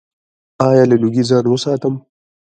[0.67, 1.95] ایا له لوګي ځان وساتم؟